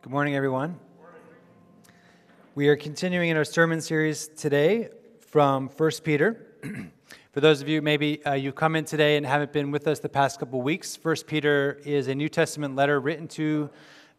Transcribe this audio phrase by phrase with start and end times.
[0.00, 0.78] Good morning, everyone.
[2.54, 6.46] We are continuing in our sermon series today from 1 Peter.
[7.32, 9.98] For those of you, maybe uh, you've come in today and haven't been with us
[9.98, 13.70] the past couple weeks, 1 Peter is a New Testament letter written to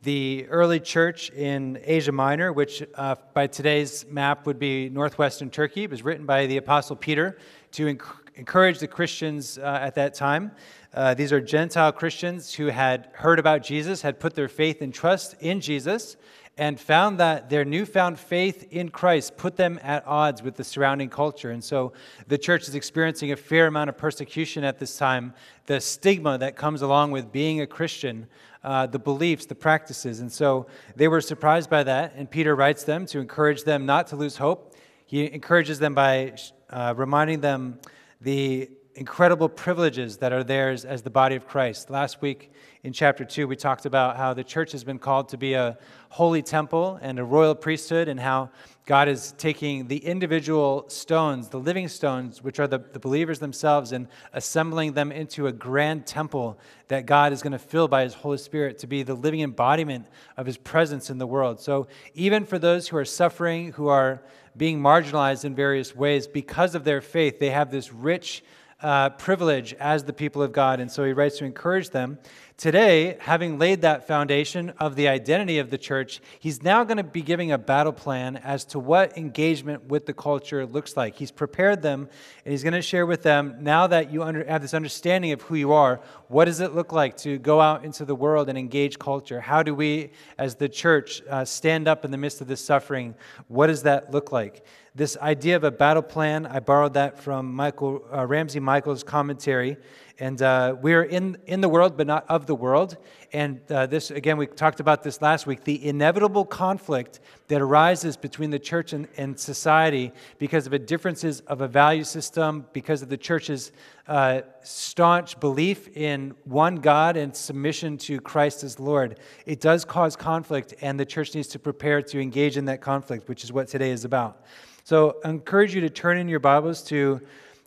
[0.02, 5.86] the early church in Asia Minor, which uh, by today's map would be northwestern Turkey.
[5.86, 7.38] It was written by the Apostle Peter
[7.72, 10.51] to enc- encourage the Christians uh, at that time.
[10.94, 14.94] Uh, these are Gentile Christians who had heard about Jesus, had put their faith and
[14.94, 16.18] trust in Jesus,
[16.58, 21.09] and found that their newfound faith in Christ put them at odds with the surrounding
[21.09, 21.52] culture.
[21.52, 21.94] And so
[22.28, 25.34] the church is experiencing a fair amount of persecution at this time,
[25.67, 28.28] the stigma that comes along with being a Christian,
[28.62, 30.20] uh, the beliefs, the practices.
[30.20, 30.67] And so
[30.98, 34.36] they were surprised by that, and Peter writes them to encourage them not to lose
[34.36, 34.76] hope.
[35.06, 36.34] He encourages them by
[36.70, 37.80] uh, reminding them
[38.22, 41.89] the incredible privileges that are theirs as the body of Christ.
[41.89, 42.52] Last week
[42.84, 45.77] in chapter 2, we talked about how the church has been called to be a
[46.09, 48.49] holy temple and a royal priesthood, and how
[48.85, 53.94] God is taking the individual stones, the living stones, which are the, the believers themselves,
[53.94, 58.13] and assembling them into a grand temple that God is going to fill by His
[58.13, 61.61] Holy Spirit to be the living embodiment of His presence in the world.
[61.61, 64.22] So, even for those who are suffering, who are
[64.58, 68.44] being marginalized in various ways because of their faith, they have this rich
[68.81, 70.80] uh, privilege as the people of God.
[70.80, 72.17] And so he writes to encourage them.
[72.59, 77.05] Today, having laid that foundation of the identity of the church, he's now going to
[77.05, 81.16] be giving a battle plan as to what engagement with the culture looks like.
[81.16, 82.09] He's prepared them,
[82.44, 85.41] and he's going to share with them now that you under, have this understanding of
[85.44, 88.57] who you are, what does it look like to go out into the world and
[88.57, 89.39] engage culture?
[89.39, 93.16] How do we, as the church, uh, stand up in the midst of this suffering?
[93.47, 94.66] What does that look like?
[95.00, 99.78] This idea of a battle plan, I borrowed that from Michael uh, Ramsey Michael's commentary.
[100.19, 102.97] And uh, we're in, in the world, but not of the world.
[103.31, 108.17] And uh, this, again, we talked about this last week the inevitable conflict that arises
[108.17, 113.02] between the church and, and society because of a differences of a value system, because
[113.02, 113.72] of the church's
[114.06, 119.18] uh, staunch belief in one God and submission to Christ as Lord.
[119.45, 123.29] It does cause conflict, and the church needs to prepare to engage in that conflict,
[123.29, 124.44] which is what today is about.
[124.89, 127.22] So I encourage you to turn in your Bibles to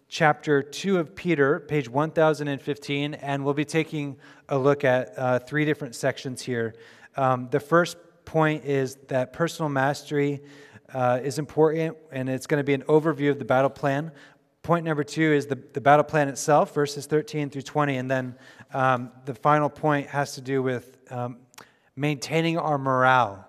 [0.08, 4.16] chapter 2 of Peter, page 1015, and we'll be taking
[4.48, 6.74] a look at uh, three different sections here.
[7.16, 10.42] Um, the first point is that personal mastery
[10.92, 14.10] uh, is important, and it's going to be an overview of the battle plan.
[14.64, 18.34] Point number two is the, the battle plan itself, verses 13 through 20, and then
[18.74, 21.36] um, the final point has to do with um,
[21.94, 23.46] maintaining our morale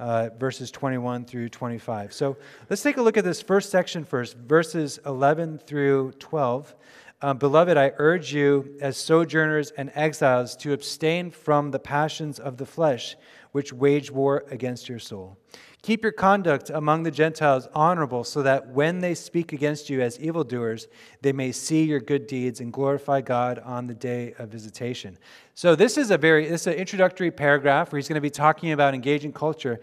[0.00, 2.12] uh, verses 21 through 25.
[2.12, 2.36] So
[2.70, 6.74] let's take a look at this first section first, verses 11 through 12.
[7.22, 12.56] Um, Beloved, I urge you, as sojourners and exiles, to abstain from the passions of
[12.56, 13.14] the flesh,
[13.52, 15.36] which wage war against your soul.
[15.82, 20.20] Keep your conduct among the Gentiles honorable, so that when they speak against you as
[20.20, 20.88] evildoers,
[21.22, 25.16] they may see your good deeds and glorify God on the day of visitation.
[25.54, 28.30] So this is a very this is an introductory paragraph where he's going to be
[28.30, 29.80] talking about engaging culture.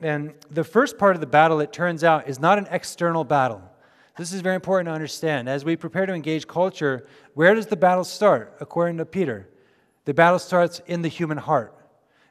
[0.00, 3.62] And the first part of the battle, it turns out, is not an external battle.
[4.16, 5.48] This is very important to understand.
[5.48, 9.48] As we prepare to engage culture, where does the battle start, according to Peter?
[10.04, 11.74] The battle starts in the human heart.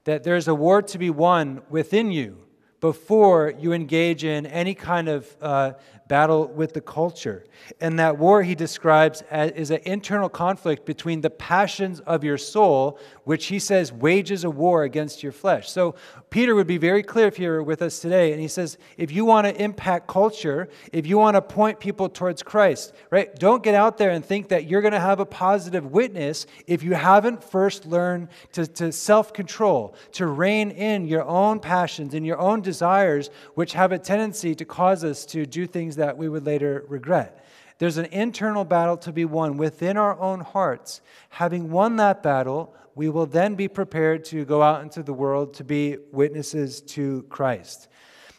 [0.05, 2.42] That there's a war to be won within you
[2.83, 5.71] before you engage in any kind of uh,
[6.09, 7.45] battle with the culture.
[7.79, 12.37] And that war he describes as, is an internal conflict between the passions of your
[12.37, 15.71] soul, which he says wages a war against your flesh.
[15.71, 15.95] So
[16.29, 18.33] Peter would be very clear if he were with us today.
[18.33, 22.09] And he says, if you want to impact culture, if you want to point people
[22.09, 25.25] towards Christ, right, don't get out there and think that you're going to have a
[25.25, 31.23] positive witness if you haven't first learned to, to self control, to rein in your
[31.23, 35.45] own passions and your own desires desires which have a tendency to cause us to
[35.45, 37.45] do things that we would later regret.
[37.77, 41.01] There's an internal battle to be won within our own hearts.
[41.29, 45.53] Having won that battle, we will then be prepared to go out into the world
[45.55, 47.89] to be witnesses to Christ.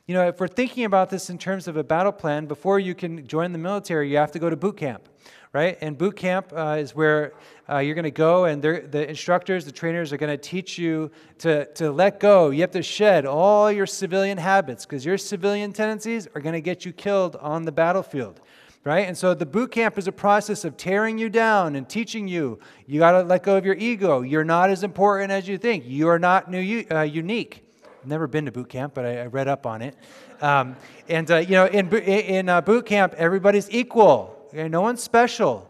[0.07, 2.95] You know, if we're thinking about this in terms of a battle plan, before you
[2.95, 5.09] can join the military, you have to go to boot camp
[5.55, 5.79] right?
[5.81, 7.33] And boot camp uh, is where
[7.71, 11.11] uh, you're going to go, and the instructors, the trainers are going to teach you
[11.39, 12.51] to, to let go.
[12.51, 16.61] You have to shed all your civilian habits because your civilian tendencies are going to
[16.61, 18.41] get you killed on the battlefield.
[18.83, 19.09] Right?
[19.09, 22.59] And so the boot camp is a process of tearing you down and teaching you.
[22.87, 24.21] You got to let go of your ego.
[24.21, 25.87] You're not as important as you think.
[25.87, 27.65] You are not new, uh, unique.
[28.05, 29.97] Never been to boot camp, but I, I read up on it.
[30.43, 30.77] Um,
[31.09, 34.44] and, uh, you know, in, in uh, boot camp, everybody's equal.
[34.55, 35.69] Okay, no one's special.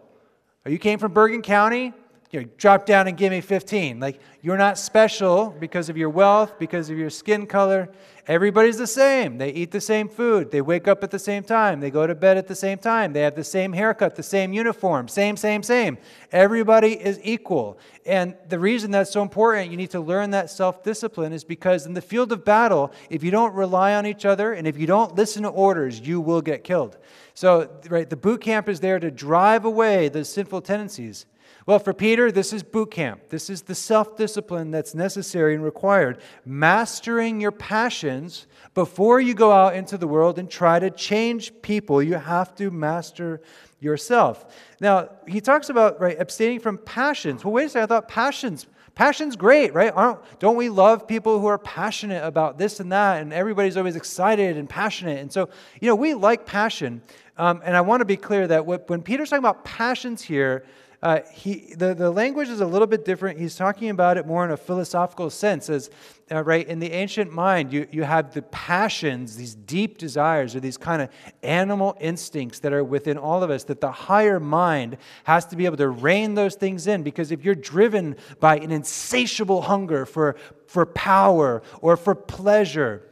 [0.66, 1.94] Oh, you came from Bergen County?
[2.34, 4.00] You know, drop down and give me 15.
[4.00, 7.88] Like, you're not special because of your wealth, because of your skin color.
[8.26, 9.38] Everybody's the same.
[9.38, 10.50] They eat the same food.
[10.50, 11.78] They wake up at the same time.
[11.78, 13.12] They go to bed at the same time.
[13.12, 15.96] They have the same haircut, the same uniform, same, same, same.
[16.32, 17.78] Everybody is equal.
[18.04, 21.86] And the reason that's so important, you need to learn that self discipline, is because
[21.86, 24.88] in the field of battle, if you don't rely on each other and if you
[24.88, 26.98] don't listen to orders, you will get killed.
[27.34, 31.26] So, right, the boot camp is there to drive away the sinful tendencies.
[31.66, 33.30] Well, for Peter, this is boot camp.
[33.30, 36.20] This is the self discipline that's necessary and required.
[36.44, 42.02] Mastering your passions before you go out into the world and try to change people,
[42.02, 43.40] you have to master
[43.80, 44.54] yourself.
[44.80, 47.44] Now, he talks about right abstaining from passions.
[47.44, 48.66] Well, wait a second, I thought passions.
[48.94, 49.92] Passion's great, right?
[49.92, 53.22] Aren't, don't we love people who are passionate about this and that?
[53.22, 55.18] And everybody's always excited and passionate.
[55.18, 55.48] And so,
[55.80, 57.02] you know, we like passion.
[57.36, 60.64] Um, and I want to be clear that what, when Peter's talking about passions here,
[61.04, 63.38] uh, he, the, the language is a little bit different.
[63.38, 65.90] He's talking about it more in a philosophical sense, as
[66.32, 70.60] uh, right in the ancient mind, you, you have the passions, these deep desires, or
[70.60, 71.10] these kind of
[71.42, 73.64] animal instincts that are within all of us.
[73.64, 77.44] That the higher mind has to be able to rein those things in, because if
[77.44, 80.36] you're driven by an insatiable hunger for
[80.66, 83.02] for power or for pleasure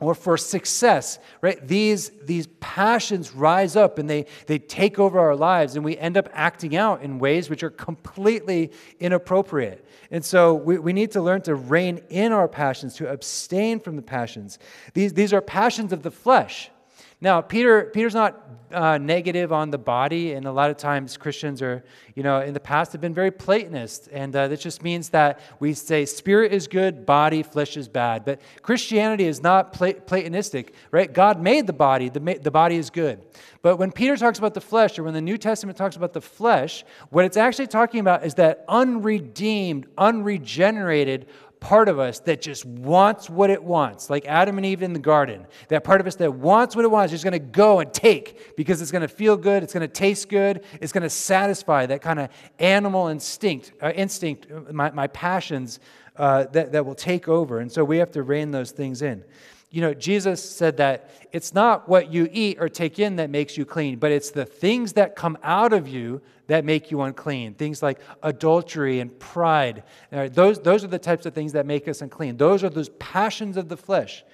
[0.00, 1.66] or for success, right?
[1.66, 6.16] These, these passions rise up and they, they take over our lives, and we end
[6.16, 9.84] up acting out in ways which are completely inappropriate.
[10.10, 13.96] And so we, we need to learn to rein in our passions, to abstain from
[13.96, 14.58] the passions.
[14.94, 16.70] These, these are passions of the flesh.
[17.20, 21.62] Now, Peter, Peter's not uh, negative on the body, and a lot of times Christians
[21.62, 21.82] are,
[22.14, 25.40] you know, in the past have been very Platonist, and uh, this just means that
[25.58, 28.24] we say spirit is good, body, flesh is bad.
[28.24, 31.12] But Christianity is not Platonistic, right?
[31.12, 33.20] God made the body, the, the body is good.
[33.62, 36.20] But when Peter talks about the flesh, or when the New Testament talks about the
[36.20, 41.26] flesh, what it's actually talking about is that unredeemed, unregenerated,
[41.60, 44.98] part of us that just wants what it wants, like Adam and Eve in the
[44.98, 45.46] garden.
[45.68, 48.56] That part of us that wants what it wants is going to go and take
[48.56, 51.86] because it's going to feel good, it's going to taste good, it's going to satisfy
[51.86, 55.80] that kind of animal instinct, uh, instinct, uh, my, my passions
[56.16, 57.60] uh, that, that will take over.
[57.60, 59.24] And so we have to rein those things in.
[59.70, 63.56] You know, Jesus said that it's not what you eat or take in that makes
[63.58, 67.52] you clean, but it's the things that come out of you that make you unclean.
[67.52, 69.84] Things like adultery and pride.
[70.10, 72.38] Those, those are the types of things that make us unclean.
[72.38, 74.24] Those are those passions of the flesh.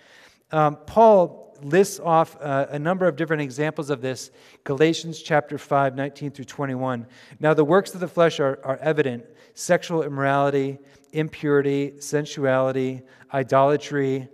[0.53, 4.31] Um, Paul lists off uh, a number of different examples of this.
[4.63, 7.07] Galatians chapter 5, 19 through 21.
[7.41, 10.79] Now, the works of the flesh are, are evident sexual immorality,
[11.13, 13.03] impurity, sensuality,
[13.33, 14.29] idolatry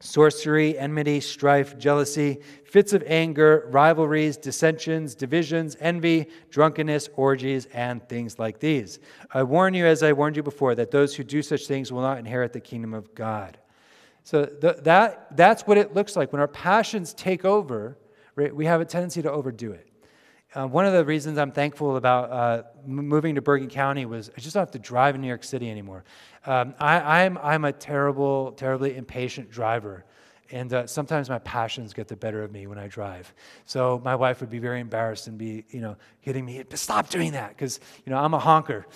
[0.00, 8.38] sorcery, enmity, strife, jealousy, fits of anger, rivalries, dissensions, divisions, envy, drunkenness, orgies, and things
[8.38, 8.98] like these.
[9.32, 12.00] I warn you, as I warned you before, that those who do such things will
[12.00, 13.58] not inherit the kingdom of God.
[14.24, 16.32] So th- that, that's what it looks like.
[16.32, 17.98] When our passions take over,
[18.36, 19.89] right, we have a tendency to overdo it.
[20.52, 24.40] Uh, one of the reasons I'm thankful about uh, moving to Bergen County was I
[24.40, 26.02] just don't have to drive in New York City anymore.
[26.44, 30.04] Um, I, am I'm, I'm a terrible, terribly impatient driver.
[30.50, 33.32] And uh, sometimes my passions get the better of me when I drive.
[33.64, 37.32] So my wife would be very embarrassed and be, you know, hitting me, stop doing
[37.32, 38.86] that, because, you know, I'm a honker.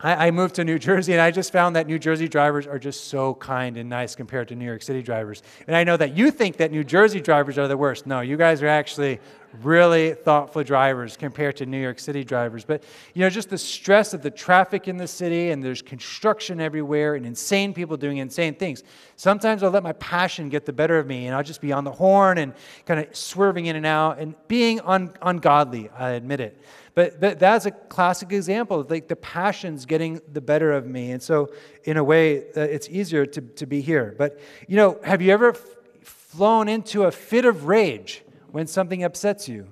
[0.00, 2.78] I, I, moved to New Jersey and I just found that New Jersey drivers are
[2.78, 5.42] just so kind and nice compared to New York City drivers.
[5.66, 8.06] And I know that you think that New Jersey drivers are the worst.
[8.06, 9.18] No, you guys are actually
[9.62, 12.64] really thoughtful drivers compared to New York City drivers.
[12.64, 16.60] But, you know, just the stress of the traffic in the city and there's construction
[16.60, 18.84] everywhere and insane people doing insane things.
[19.16, 21.84] Sometimes I'll let my passion get the better of me and I'll just be on
[21.84, 22.52] the horn and
[22.84, 26.62] kind of swerving in and out and being un- ungodly, I admit it.
[26.98, 31.12] But, that's a classic example of like the passions getting the better of me.
[31.12, 31.52] And so,
[31.84, 34.14] in a way, uh, it's easier to, to be here.
[34.18, 35.60] But, you know, have you ever f-
[36.02, 38.22] flown into a fit of rage?
[38.50, 39.68] when something upsets you.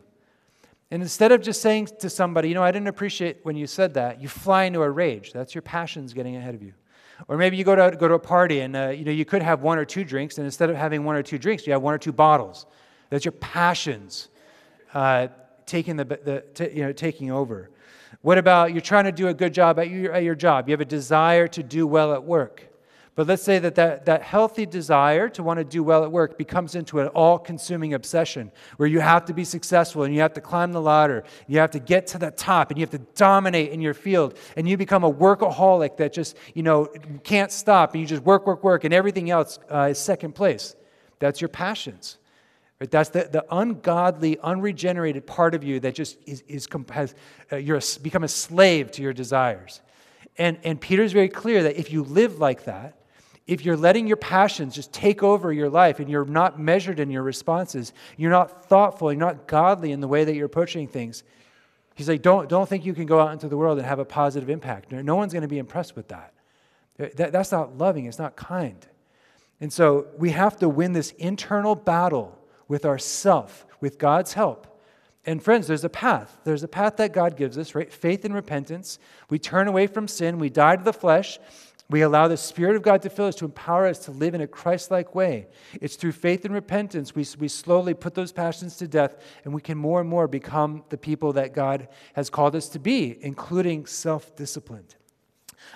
[0.90, 3.94] And instead of just saying to somebody, you know, I didn't appreciate when you said
[3.94, 5.32] that, you fly into a rage.
[5.32, 6.72] That's your passions getting ahead of you.
[7.28, 9.42] Or maybe you go to, go to a party and, uh, you know, you could
[9.42, 11.82] have one or two drinks, and instead of having one or two drinks, you have
[11.82, 12.66] one or two bottles.
[13.10, 14.28] That's your passions
[14.92, 15.28] uh,
[15.66, 17.70] taking, the, the t- you know, taking over.
[18.22, 20.68] What about you're trying to do a good job at your, at your job?
[20.68, 22.66] You have a desire to do well at work.
[23.16, 26.36] But let's say that, that that healthy desire to want to do well at work
[26.36, 30.34] becomes into an all consuming obsession where you have to be successful and you have
[30.34, 31.24] to climb the ladder.
[31.46, 34.36] You have to get to the top and you have to dominate in your field.
[34.54, 36.88] And you become a workaholic that just, you know,
[37.24, 40.76] can't stop and you just work, work, work, and everything else uh, is second place.
[41.18, 42.18] That's your passions.
[42.80, 42.90] Right?
[42.90, 47.14] That's the, the ungodly, unregenerated part of you that just is, is has,
[47.50, 49.80] uh, you're a, become a slave to your desires.
[50.38, 52.98] And, and Peter's very clear that if you live like that,
[53.46, 57.10] if you're letting your passions just take over your life and you're not measured in
[57.10, 61.22] your responses, you're not thoughtful, you're not godly in the way that you're approaching things,
[61.94, 64.04] he's like, don't, don't think you can go out into the world and have a
[64.04, 64.90] positive impact.
[64.90, 66.34] No, one's going to be impressed with that.
[66.96, 67.32] that.
[67.32, 68.84] That's not loving, it's not kind.
[69.60, 72.36] And so we have to win this internal battle
[72.68, 74.66] with ourself, with God's help.
[75.24, 76.38] And friends, there's a path.
[76.44, 77.92] There's a path that God gives us, right?
[77.92, 78.98] Faith and repentance.
[79.28, 81.38] We turn away from sin, we die to the flesh,
[81.88, 84.40] we allow the Spirit of God to fill us, to empower us to live in
[84.40, 85.46] a Christ like way.
[85.80, 89.60] It's through faith and repentance we, we slowly put those passions to death, and we
[89.60, 93.86] can more and more become the people that God has called us to be, including
[93.86, 94.96] self disciplined.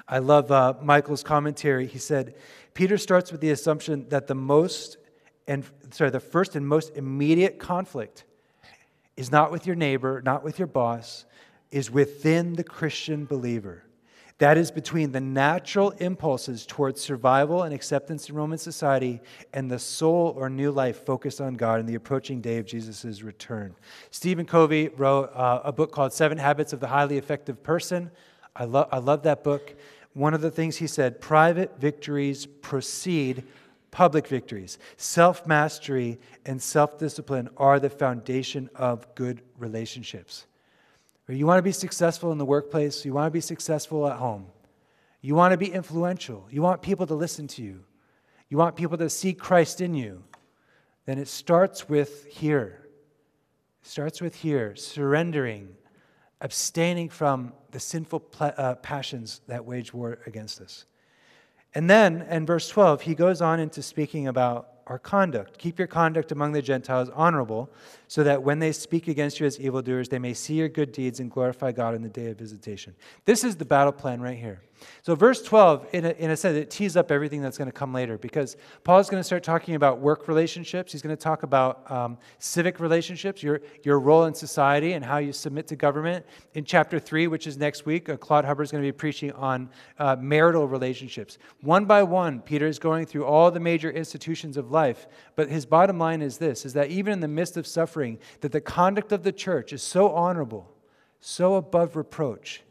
[0.09, 1.87] I love uh, Michael's commentary.
[1.87, 2.35] He said,
[2.75, 4.97] Peter starts with the assumption that the most
[5.47, 8.25] and sorry, the first and most immediate conflict
[9.16, 11.25] is not with your neighbor, not with your boss,
[11.70, 13.85] is within the Christian believer.
[14.38, 19.20] That is between the natural impulses towards survival and acceptance in Roman society
[19.52, 23.23] and the soul or new life focused on God and the approaching day of Jesus'
[23.23, 23.75] return.
[24.11, 28.11] Stephen Covey wrote uh, a book called Seven Habits of the Highly Effective Person.
[28.56, 29.75] I, lo- I love that book.
[30.14, 33.44] One of the things he said private victories proceed
[33.90, 34.78] public victories.
[34.97, 40.47] Self mastery and self discipline are the foundation of good relationships.
[41.28, 44.47] You want to be successful in the workplace, you want to be successful at home,
[45.20, 47.85] you want to be influential, you want people to listen to you,
[48.49, 50.25] you want people to see Christ in you,
[51.06, 52.87] then it starts with here.
[53.82, 55.68] It starts with here, surrendering,
[56.40, 60.85] abstaining from the sinful uh, passions that wage war against us.
[61.75, 65.57] And then in verse 12, he goes on into speaking about our conduct.
[65.57, 67.71] Keep your conduct among the Gentiles honorable,
[68.09, 71.21] so that when they speak against you as evildoers, they may see your good deeds
[71.21, 72.97] and glorify God in the day of visitation.
[73.25, 74.62] This is the battle plan right here.
[75.02, 77.72] So, verse 12, in a, in a sense, it tees up everything that's going to
[77.72, 80.92] come later because Paul is going to start talking about work relationships.
[80.92, 85.18] He's going to talk about um, civic relationships, your, your role in society, and how
[85.18, 86.25] you submit to government.
[86.54, 89.32] In chapter 3, which is next week, uh, Claude Hubbard is going to be preaching
[89.32, 91.38] on uh, marital relationships.
[91.60, 95.06] One by one, Peter is going through all the major institutions of life.
[95.37, 98.52] But his bottom line is this is that even in the midst of suffering, that
[98.52, 100.72] the conduct of the church is so honorable,
[101.20, 102.62] so above reproach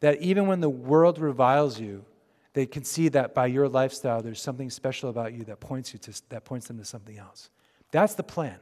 [0.00, 2.04] that even when the world reviles you,
[2.52, 5.98] they can see that by your lifestyle, there's something special about you that points, you
[6.00, 7.50] to, that points them to something else.
[7.90, 8.58] That's the plan.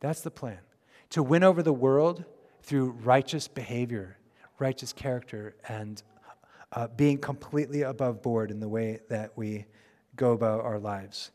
[0.00, 0.58] That's the plan.
[1.10, 2.24] To win over the world
[2.62, 4.18] through righteous behavior,
[4.58, 6.02] righteous character, and
[6.72, 9.66] uh, being completely above board in the way that we
[10.16, 11.30] go about our lives.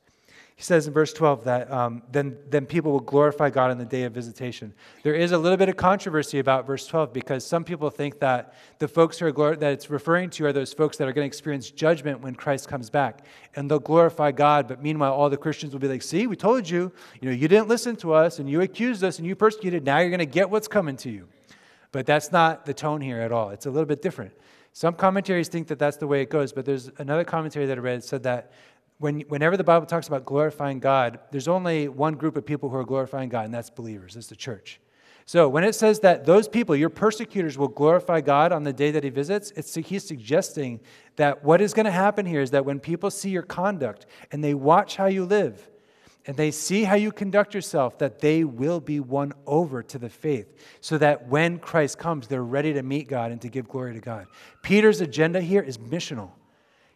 [0.55, 3.85] He says in verse 12 that um, then, then people will glorify God on the
[3.85, 4.73] day of visitation.
[5.01, 8.53] There is a little bit of controversy about verse 12 because some people think that
[8.77, 11.25] the folks who are glor- that it's referring to are those folks that are going
[11.25, 13.25] to experience judgment when Christ comes back.
[13.55, 16.69] And they'll glorify God, but meanwhile, all the Christians will be like, see, we told
[16.69, 19.83] you, you know, you didn't listen to us and you accused us and you persecuted.
[19.83, 21.27] Now you're going to get what's coming to you.
[21.91, 23.49] But that's not the tone here at all.
[23.49, 24.33] It's a little bit different.
[24.71, 27.81] Some commentaries think that that's the way it goes, but there's another commentary that I
[27.81, 28.51] read that said that
[29.03, 32.77] when, whenever the Bible talks about glorifying God, there's only one group of people who
[32.77, 34.79] are glorifying God, and that's believers, it's the church.
[35.25, 38.91] So when it says that those people, your persecutors, will glorify God on the day
[38.91, 40.79] that he visits, it's, he's suggesting
[41.17, 44.41] that what is going to happen here is that when people see your conduct and
[44.41, 45.69] they watch how you live,
[46.25, 50.09] and they see how you conduct yourself, that they will be won over to the
[50.09, 53.93] faith, so that when Christ comes, they're ready to meet God and to give glory
[53.95, 54.27] to God.
[54.61, 56.31] Peter's agenda here is missional.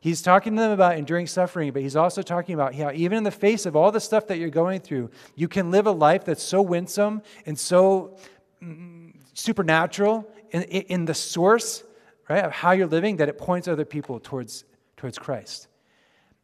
[0.07, 3.23] He's talking to them about enduring suffering, but he's also talking about how, even in
[3.25, 6.23] the face of all the stuff that you're going through, you can live a life
[6.23, 8.17] that's so winsome and so
[8.63, 11.83] mm, supernatural in, in the source
[12.29, 14.63] right, of how you're living that it points other people towards,
[14.95, 15.67] towards Christ.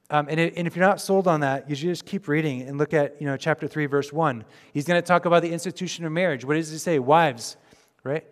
[0.10, 2.64] Um, and, it, and, if you're not sold on that, you should just keep reading
[2.64, 4.44] and look at you know, chapter 3, verse 1.
[4.74, 6.44] He's going to talk about the institution of marriage.
[6.44, 7.00] What does he say?
[7.00, 7.56] Wives,
[8.04, 8.26] right?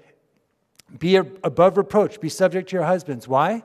[1.00, 3.30] Be above reproach, be subject to your husbands.
[3.30, 3.64] Why?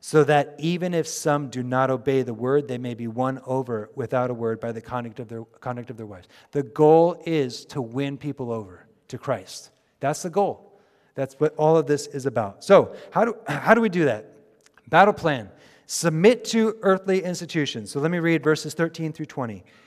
[0.00, 3.90] So that even if some do not obey the word, they may be won over
[3.94, 6.28] without a word by the conduct of their, conduct of their wives.
[6.52, 9.70] The goal is to win people over to Christ.
[10.00, 10.80] That's the goal.
[11.14, 12.62] That's what all of this is about.
[12.62, 14.32] So, how do, how do we do that?
[14.88, 15.50] Battle plan
[15.86, 17.90] submit to earthly institutions.
[17.90, 19.64] So, let me read verses 13 through 20.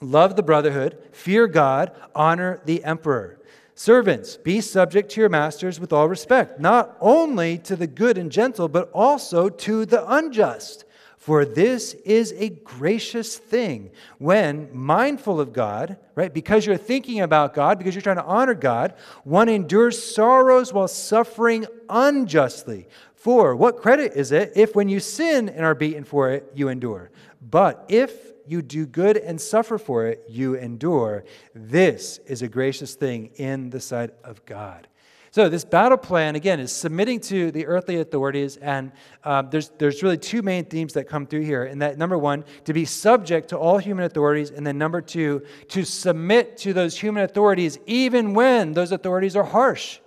[0.00, 3.38] Love the brotherhood, fear God, honor the emperor.
[3.74, 8.30] Servants, be subject to your masters with all respect, not only to the good and
[8.30, 10.84] gentle, but also to the unjust.
[11.16, 17.52] For this is a gracious thing when, mindful of God, right, because you're thinking about
[17.52, 22.88] God, because you're trying to honor God, one endures sorrows while suffering unjustly.
[23.14, 26.68] For what credit is it if, when you sin and are beaten for it, you
[26.68, 27.10] endure?
[27.42, 31.24] But if you do good and suffer for it, you endure.
[31.54, 34.88] This is a gracious thing in the sight of God.
[35.32, 38.56] So, this battle plan, again, is submitting to the earthly authorities.
[38.56, 38.90] And
[39.22, 41.62] um, there's, there's really two main themes that come through here.
[41.62, 44.50] And that, number one, to be subject to all human authorities.
[44.50, 49.44] And then, number two, to submit to those human authorities, even when those authorities are
[49.44, 50.00] harsh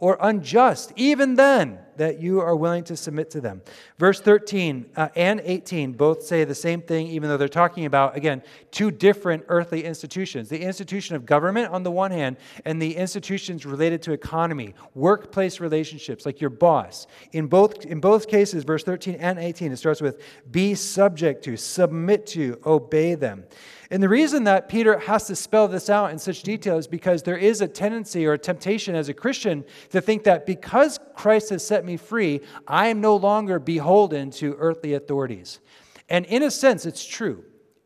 [0.00, 3.60] or unjust, even then, that you are willing to submit to them.
[3.98, 8.16] Verse 13 uh, and 18 both say the same thing, even though they're talking about,
[8.16, 12.96] again, two different earthly institutions the institution of government on the one hand, and the
[12.96, 17.06] institutions related to economy, workplace relationships, like your boss.
[17.32, 21.58] In both, in both cases, verse 13 and 18, it starts with be subject to,
[21.58, 23.44] submit to, obey them.
[23.92, 27.24] And the reason that Peter has to spell this out in such detail is because
[27.24, 31.50] there is a tendency or a temptation as a Christian to think that because Christ
[31.50, 35.58] has set me free, I am no longer beholden to earthly authorities.
[36.08, 37.44] And in a sense, it's true.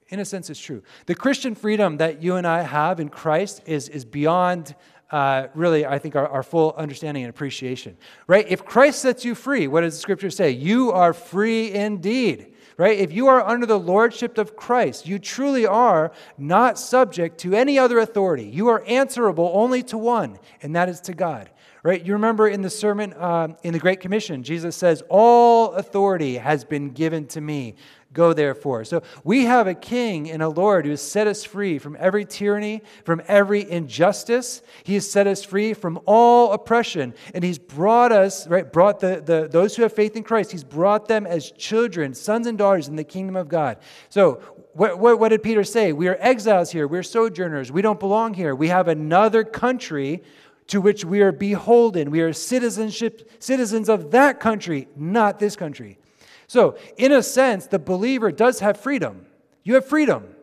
[0.09, 0.83] In a sense, it's true.
[1.07, 4.75] The Christian freedom that you and I have in Christ is, is beyond
[5.11, 7.97] uh, really, I think, our, our, full understanding and appreciation.
[8.27, 8.47] Right?
[8.49, 10.51] If Christ sets you free, what does the scripture say?
[10.51, 12.99] You are free indeed right?
[12.99, 17.79] If you are under the lordship of Christ, you truly are not subject to any
[17.79, 18.45] other authority.
[18.45, 21.51] You are answerable only to one, and that is to God.
[21.83, 22.03] Right?
[22.03, 26.65] You remember in the sermon um, in the Great Commission, Jesus says, All authority has
[26.65, 27.75] been given to me.
[28.15, 28.85] Go therefore.
[28.85, 32.25] So we have a king and a Lord who has set us free from every
[32.25, 34.63] tyranny, from every injustice.
[34.85, 37.13] He has set us free from all oppression.
[37.35, 40.65] And he's brought us, right, brought the, the those who have faith in Christ, he's
[40.65, 43.79] brought them as children, sons and daughters in the kingdom of God.
[44.09, 44.41] So
[44.75, 45.93] what, what, what did Peter say?
[45.93, 48.55] We are exiles here, we're sojourners, we don't belong here.
[48.55, 50.23] We have another country
[50.69, 52.11] to which we are beholden.
[52.11, 55.99] We are citizenship, citizens of that country, not this country.
[56.47, 59.27] So, in a sense, the believer does have freedom.
[59.63, 60.35] You have freedom.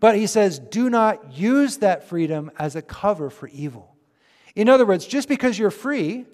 [0.00, 3.96] But he says, do not use that freedom as a cover for evil.
[4.54, 6.24] In other words, just because you're free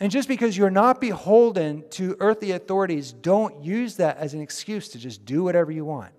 [0.00, 4.88] and just because you're not beholden to earthly authorities, don't use that as an excuse
[4.88, 6.12] to just do whatever you want.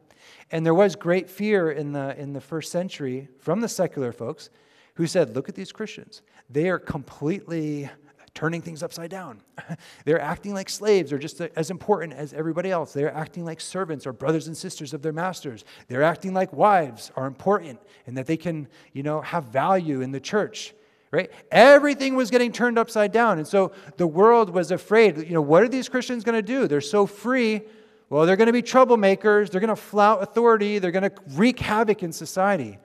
[0.51, 4.49] And there was great fear in the, in the first century from the secular folks
[4.93, 6.21] who said, Look at these Christians.
[6.49, 7.89] They are completely
[8.35, 9.41] turning things upside down.
[10.05, 12.93] They're acting like slaves or just as important as everybody else.
[12.93, 15.63] They're acting like servants or brothers and sisters of their masters.
[15.87, 20.11] They're acting like wives are important and that they can, you know, have value in
[20.11, 20.73] the church.
[21.11, 21.31] Right?
[21.49, 23.37] Everything was getting turned upside down.
[23.37, 26.67] And so the world was afraid, you know, what are these Christians going to do?
[26.67, 27.61] They're so free.
[28.09, 29.49] Well, they're going to be troublemakers.
[29.49, 30.77] They're going to flout authority.
[30.77, 32.79] They're going to wreak havoc in society.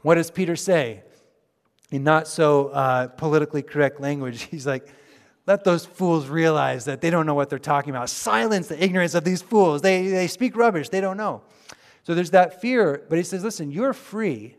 [0.00, 1.04] What does Peter say?
[1.92, 4.88] In not so uh, politically correct language, he's like,
[5.46, 8.08] let those fools realize that they don't know what they're talking about.
[8.08, 9.82] Silence the ignorance of these fools.
[9.82, 11.42] They, they speak rubbish, they don't know.
[12.04, 14.56] So there's that fear, but he says, listen, you're free,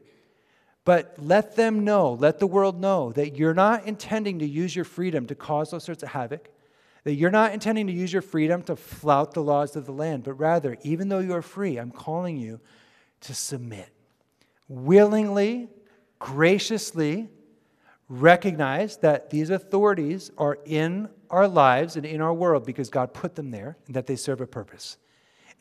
[0.86, 4.86] but let them know, let the world know that you're not intending to use your
[4.86, 6.50] freedom to cause those sorts of havoc,
[7.04, 10.24] that you're not intending to use your freedom to flout the laws of the land,
[10.24, 12.62] but rather, even though you are free, I'm calling you
[13.22, 13.90] to submit
[14.70, 15.70] willingly
[16.24, 17.28] graciously
[18.08, 23.36] recognize that these authorities are in our lives and in our world because God put
[23.36, 24.96] them there and that they serve a purpose.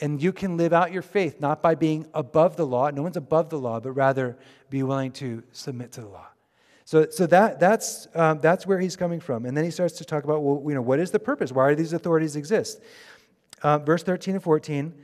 [0.01, 3.17] And you can live out your faith not by being above the law, no one's
[3.17, 4.39] above the law, but rather
[4.71, 6.29] be willing to submit to the law.
[6.85, 9.47] So, so that, that's, um, that's where he's coming from.
[9.47, 11.51] And then he starts to talk about, well, you know, what is the purpose?
[11.51, 12.81] Why do these authorities exist?
[13.63, 14.95] Uh, verse 13 and 14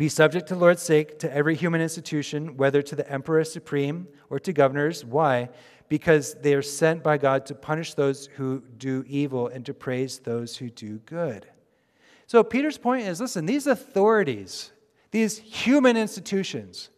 [0.00, 4.08] be subject to the Lord's sake to every human institution, whether to the emperor supreme
[4.30, 5.04] or to governors.
[5.04, 5.50] Why?
[5.90, 10.18] Because they are sent by God to punish those who do evil and to praise
[10.18, 11.46] those who do good.
[12.26, 14.72] So Peter's point is listen, these authorities,
[15.10, 16.88] these human institutions,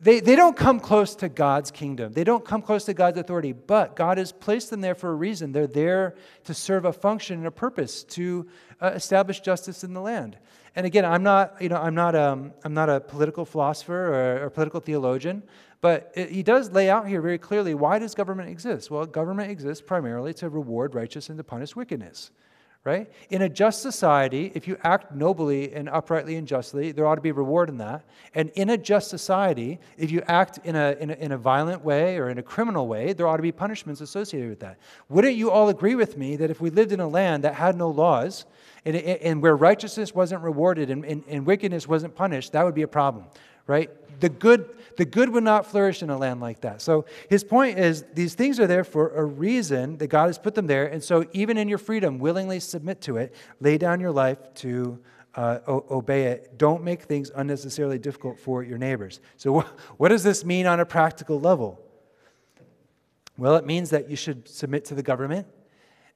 [0.00, 2.12] they, they don't come close to God's kingdom.
[2.12, 5.14] They don't come close to God's authority, but God has placed them there for a
[5.14, 5.52] reason.
[5.52, 8.46] They're there to serve a function and a purpose to
[8.80, 10.36] uh, establish justice in the land.
[10.76, 14.44] And again, I'm not, you know, I'm not, um, I'm not a political philosopher or,
[14.46, 15.42] a political theologian,
[15.80, 18.90] but it, he does lay out here very clearly why does government exist?
[18.90, 22.30] Well, government exists primarily to reward righteousness and to punish wickedness
[22.84, 23.10] right?
[23.30, 27.22] In a just society, if you act nobly and uprightly and justly, there ought to
[27.22, 28.04] be reward in that.
[28.34, 31.82] And in a just society, if you act in a, in a, in a violent
[31.82, 34.76] way or in a criminal way, there ought to be punishments associated with that.
[35.08, 37.74] Wouldn't you all agree with me that if we lived in a land that had
[37.74, 38.44] no laws
[38.84, 42.82] and, and where righteousness wasn't rewarded and, and, and wickedness wasn't punished, that would be
[42.82, 43.24] a problem,
[43.66, 43.90] right?
[44.20, 46.80] The good, the good would not flourish in a land like that.
[46.82, 50.54] So his point is these things are there for a reason that God has put
[50.54, 50.86] them there.
[50.86, 54.98] And so even in your freedom, willingly submit to it, lay down your life to
[55.34, 56.58] uh, o- obey it.
[56.58, 59.20] Don't make things unnecessarily difficult for your neighbors.
[59.36, 61.80] So, wh- what does this mean on a practical level?
[63.36, 65.48] Well, it means that you should submit to the government.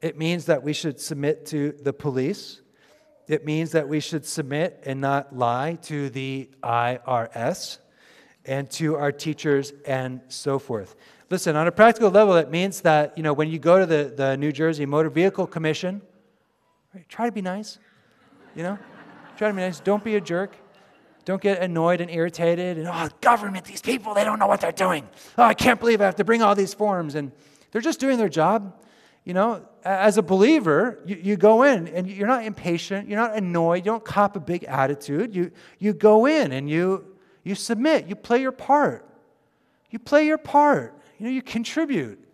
[0.00, 2.60] It means that we should submit to the police.
[3.26, 7.78] It means that we should submit and not lie to the IRS
[8.48, 10.96] and to our teachers and so forth.
[11.30, 14.12] Listen, on a practical level, it means that, you know, when you go to the,
[14.16, 16.00] the New Jersey Motor Vehicle Commission,
[16.94, 17.78] right, try to be nice,
[18.56, 18.78] you know?
[19.36, 19.78] try to be nice.
[19.80, 20.56] Don't be a jerk.
[21.26, 22.78] Don't get annoyed and irritated.
[22.78, 25.06] And, oh, government, these people, they don't know what they're doing.
[25.36, 27.14] Oh, I can't believe I have to bring all these forms.
[27.14, 27.30] And
[27.70, 28.82] they're just doing their job.
[29.24, 33.36] You know, as a believer, you, you go in and you're not impatient, you're not
[33.36, 35.36] annoyed, you don't cop a big attitude.
[35.36, 39.08] You, you go in and you, you submit, you play your part.
[39.90, 41.00] You play your part.
[41.18, 42.27] You know, you contribute.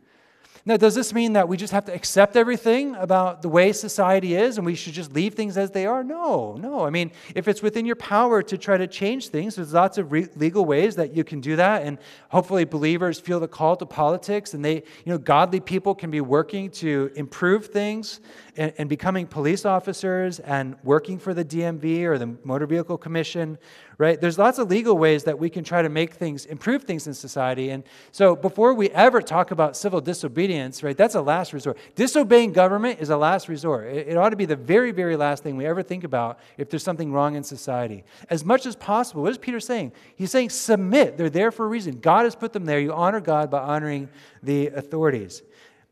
[0.66, 4.34] Now, does this mean that we just have to accept everything about the way society
[4.34, 6.02] is and we should just leave things as they are?
[6.02, 6.86] No, no.
[6.86, 10.10] I mean, if it's within your power to try to change things, there's lots of
[10.10, 11.82] re- legal ways that you can do that.
[11.82, 11.98] And
[12.30, 16.22] hopefully, believers feel the call to politics and they, you know, godly people can be
[16.22, 18.22] working to improve things
[18.56, 23.58] and, and becoming police officers and working for the DMV or the Motor Vehicle Commission,
[23.98, 24.18] right?
[24.18, 27.12] There's lots of legal ways that we can try to make things, improve things in
[27.12, 27.68] society.
[27.68, 31.78] And so before we ever talk about civil disobedience, right, that's a last resort.
[31.94, 33.86] Disobeying government is a last resort.
[33.86, 36.70] It, it ought to be the very, very last thing we ever think about if
[36.70, 38.04] there's something wrong in society.
[38.30, 39.92] As much as possible, what is Peter saying?
[40.16, 41.16] He's saying submit.
[41.16, 42.00] They're there for a reason.
[42.00, 42.80] God has put them there.
[42.80, 44.08] You honor God by honoring
[44.42, 45.42] the authorities.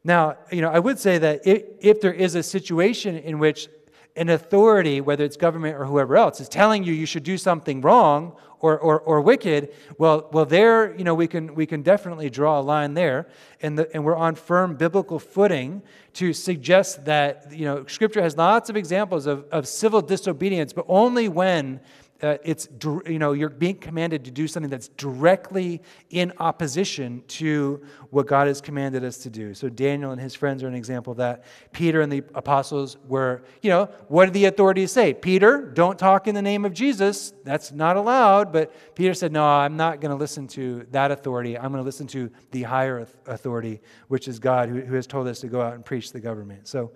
[0.04, 3.68] Now, you know, I would say that if, if there is a situation in which
[4.16, 7.80] an authority, whether it's government or whoever else, is telling you you should do something
[7.80, 12.30] wrong or, or, or wicked, well, well, there, you know, we can, we can definitely
[12.30, 13.26] draw a line there.
[13.60, 15.82] And, the, and we're on firm biblical footing
[16.14, 20.84] to suggest that, you know, Scripture has lots of examples of, of civil disobedience, but
[20.88, 21.80] only when
[22.22, 22.68] uh, it's
[23.06, 28.46] you know you're being commanded to do something that's directly in opposition to what God
[28.46, 29.54] has commanded us to do.
[29.54, 31.44] So Daniel and his friends are an example of that.
[31.72, 35.14] Peter and the apostles were, you know, what did the authorities say?
[35.14, 37.32] Peter, don't talk in the name of Jesus.
[37.42, 38.52] That's not allowed.
[38.52, 41.58] But Peter said, no, I'm not going to listen to that authority.
[41.58, 45.26] I'm going to listen to the higher authority, which is God, who, who has told
[45.26, 46.68] us to go out and preach the government.
[46.68, 46.92] So.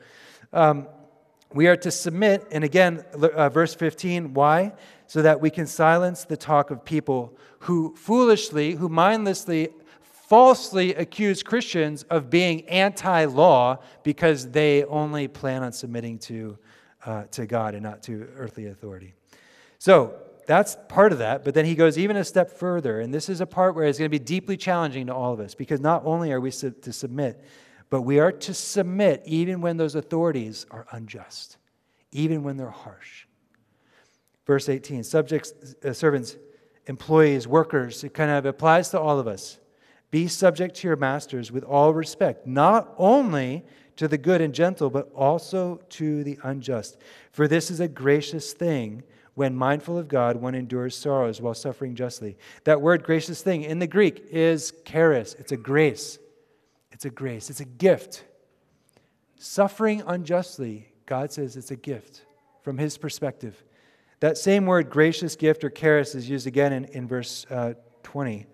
[0.52, 0.86] Um,
[1.52, 4.72] we are to submit, and again, uh, verse 15, why?
[5.08, 9.68] So that we can silence the talk of people who foolishly, who mindlessly,
[10.00, 16.58] falsely accuse Christians of being anti law because they only plan on submitting to,
[17.04, 19.14] uh, to God and not to earthly authority.
[19.78, 20.16] So
[20.46, 23.40] that's part of that, but then he goes even a step further, and this is
[23.40, 26.02] a part where it's going to be deeply challenging to all of us because not
[26.04, 27.42] only are we to submit,
[27.90, 31.56] but we are to submit even when those authorities are unjust,
[32.12, 33.25] even when they're harsh.
[34.46, 35.52] Verse 18 subjects,
[35.84, 36.36] uh, servants,
[36.86, 39.58] employees, workers, it kind of applies to all of us.
[40.10, 43.64] Be subject to your masters with all respect, not only
[43.96, 46.96] to the good and gentle, but also to the unjust.
[47.32, 49.02] For this is a gracious thing
[49.34, 52.38] when mindful of God, one endures sorrows while suffering justly.
[52.64, 56.18] That word gracious thing in the Greek is charis, it's a grace.
[56.92, 58.24] It's a grace, it's a gift.
[59.38, 62.24] Suffering unjustly, God says it's a gift
[62.62, 63.62] from His perspective.
[64.20, 68.46] That same word, gracious gift or charis, is used again in, in verse uh, 20.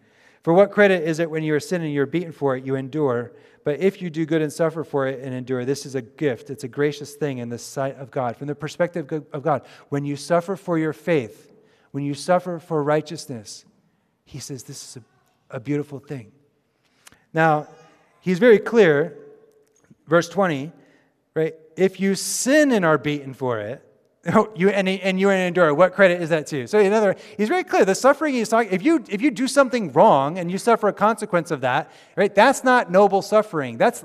[0.42, 2.74] For what credit is it when you are sinning, and you're beaten for it, you
[2.74, 3.32] endure?
[3.64, 6.50] But if you do good and suffer for it and endure, this is a gift.
[6.50, 8.36] It's a gracious thing in the sight of God.
[8.36, 11.52] From the perspective of God, when you suffer for your faith,
[11.92, 13.64] when you suffer for righteousness,
[14.24, 15.02] He says this is
[15.50, 16.32] a, a beautiful thing.
[17.32, 17.68] Now,
[18.20, 19.16] he's very clear,
[20.06, 20.72] verse 20,
[21.34, 21.54] right?
[21.76, 23.86] If you sin and are beaten for it,
[24.26, 25.74] Oh, you and, and you endure.
[25.74, 26.58] What credit is that to?
[26.58, 26.66] You?
[26.68, 27.84] So in other words, he's very clear.
[27.84, 30.92] The suffering he's talking, if you if you do something wrong and you suffer a
[30.92, 32.32] consequence of that, right?
[32.32, 33.78] That's not noble suffering.
[33.78, 34.04] That's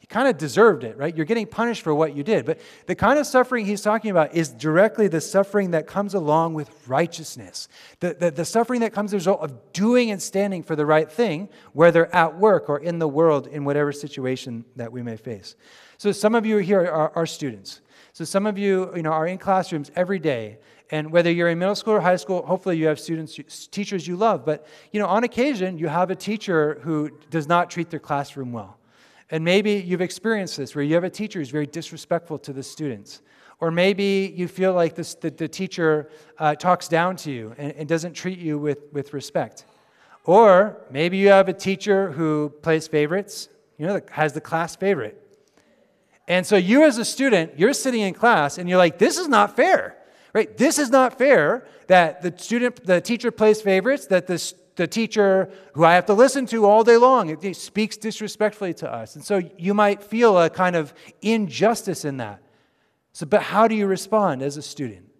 [0.00, 1.14] you kind of deserved it, right?
[1.14, 2.46] You're getting punished for what you did.
[2.46, 6.54] But the kind of suffering he's talking about is directly the suffering that comes along
[6.54, 7.68] with righteousness.
[7.98, 10.86] The, the, the suffering that comes as a result of doing and standing for the
[10.86, 15.18] right thing, whether at work or in the world, in whatever situation that we may
[15.18, 15.54] face.
[15.98, 17.82] So some of you here are, are students.
[18.12, 20.58] So some of you, you know, are in classrooms every day,
[20.90, 24.16] and whether you're in middle school or high school, hopefully you have students, teachers you
[24.16, 24.44] love.
[24.44, 28.52] But you know, on occasion, you have a teacher who does not treat their classroom
[28.52, 28.78] well,
[29.30, 32.62] and maybe you've experienced this, where you have a teacher who's very disrespectful to the
[32.62, 33.22] students.
[33.60, 37.72] Or maybe you feel like this, the, the teacher uh, talks down to you and,
[37.72, 39.66] and doesn't treat you with, with respect.
[40.24, 45.29] Or maybe you have a teacher who plays favorites, you know, has the class favorite.
[46.30, 49.26] And so you as a student, you're sitting in class and you're like, this is
[49.26, 49.96] not fair.
[50.32, 50.56] Right?
[50.56, 55.50] This is not fair that the student, the teacher plays favorites, that the, the teacher
[55.74, 59.16] who I have to listen to all day long it, speaks disrespectfully to us.
[59.16, 62.40] And so you might feel a kind of injustice in that.
[63.12, 65.10] So, but how do you respond as a student?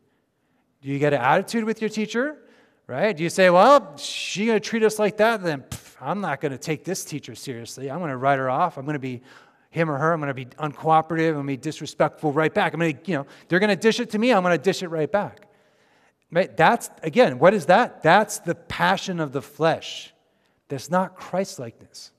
[0.81, 2.38] Do you get an attitude with your teacher?
[2.87, 3.16] Right?
[3.16, 5.42] Do you say, well, she's going to treat us like that?
[5.42, 7.90] Then pff, I'm not going to take this teacher seriously.
[7.90, 8.79] I'm going to write her off.
[8.79, 9.23] I'm going to be
[9.70, 10.12] him or her.
[10.12, 11.28] I'm going to be uncooperative.
[11.28, 12.74] I'm going to be disrespectful right back.
[12.74, 14.33] I'm going to, you know, they're going to dish it to me.
[14.33, 15.46] I'm going to dish it right back.
[16.33, 16.54] Right?
[16.56, 18.02] That's, again, what is that?
[18.02, 20.12] That's the passion of the flesh.
[20.68, 22.12] That's not Christ likeness.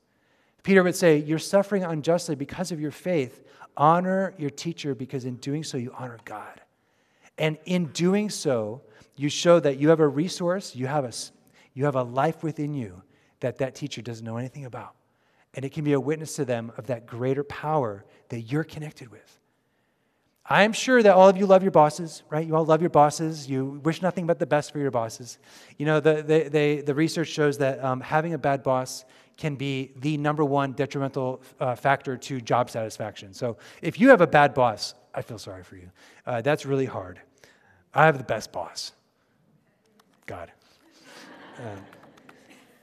[0.64, 3.44] Peter would say, You're suffering unjustly because of your faith.
[3.78, 6.62] Honor your teacher because in doing so, you honor God.
[7.38, 8.82] And in doing so,
[9.16, 11.14] you show that you have a resource, you have a,
[11.74, 13.02] you have a life within you
[13.40, 14.96] that that teacher doesn't know anything about
[15.54, 19.10] and it can be a witness to them of that greater power that you're connected
[19.10, 19.40] with.
[20.46, 22.46] I am sure that all of you love your bosses, right?
[22.46, 23.50] You all love your bosses.
[23.50, 25.38] You wish nothing but the best for your bosses.
[25.78, 29.06] You know, the, the, the, the research shows that um, having a bad boss
[29.38, 33.34] can be the number one detrimental uh, factor to job satisfaction.
[33.34, 35.90] So if you have a bad boss, I feel sorry for you.
[36.26, 37.22] Uh, that's really hard.
[37.94, 38.94] I have the best boss
[40.26, 40.52] God.
[41.58, 41.76] Uh,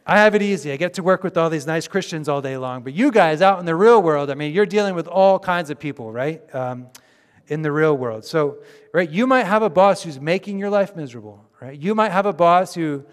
[0.08, 0.72] I have it easy.
[0.72, 2.82] I get to work with all these nice Christians all day long.
[2.82, 5.68] But you guys out in the real world, I mean, you're dealing with all kinds
[5.68, 6.42] of people, right?
[6.54, 6.86] Um,
[7.48, 8.24] in the real world.
[8.24, 8.58] So,
[8.94, 11.78] right, you might have a boss who's making your life miserable, right?
[11.78, 13.04] You might have a boss who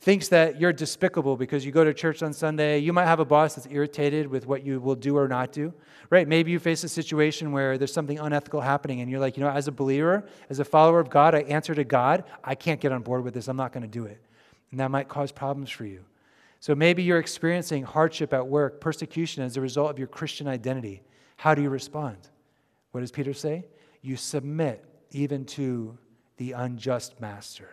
[0.00, 2.78] thinks that you're despicable because you go to church on Sunday.
[2.78, 5.72] You might have a boss that's irritated with what you will do or not do,
[6.08, 6.26] right?
[6.26, 9.50] Maybe you face a situation where there's something unethical happening and you're like, you know,
[9.50, 12.90] as a believer, as a follower of God, I answer to God, I can't get
[12.90, 13.46] on board with this.
[13.46, 14.20] I'm not going to do it.
[14.72, 16.04] And that might cause problems for you.
[16.60, 21.02] So maybe you're experiencing hardship at work, persecution as a result of your Christian identity.
[21.36, 22.18] How do you respond?
[22.92, 23.66] What does Peter say?
[24.02, 25.96] You submit even to
[26.36, 27.68] the unjust master.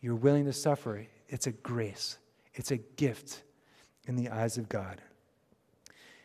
[0.00, 1.06] You're willing to suffer.
[1.28, 2.18] It's a grace,
[2.54, 3.44] it's a gift
[4.06, 5.00] in the eyes of God.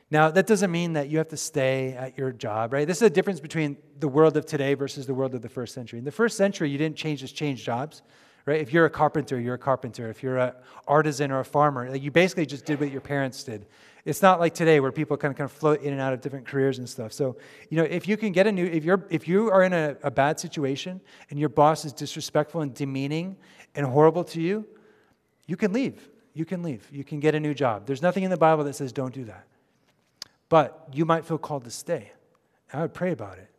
[0.09, 2.87] Now, that doesn't mean that you have to stay at your job, right?
[2.87, 5.73] This is a difference between the world of today versus the world of the first
[5.73, 5.99] century.
[5.99, 8.01] In the first century, you didn't change just change jobs
[8.47, 8.61] right?
[8.61, 10.09] If you're a carpenter, you're a carpenter.
[10.09, 10.53] If you're an
[10.87, 13.67] artisan or a farmer, like you basically just did what your parents did.
[14.05, 16.21] It's not like today where people kind of, kind of float in and out of
[16.21, 17.11] different careers and stuff.
[17.11, 17.35] So,
[17.69, 19.97] you know, if you can get a new, if you're, if you are in a,
[20.01, 23.35] a bad situation and your boss is disrespectful and demeaning
[23.75, 24.65] and horrible to you,
[25.45, 26.09] you can leave.
[26.33, 26.87] You can leave.
[26.89, 27.85] You can get a new job.
[27.85, 29.45] There's nothing in the Bible that says don't do that.
[30.47, 32.13] But you might feel called to stay.
[32.71, 33.49] I would pray about it.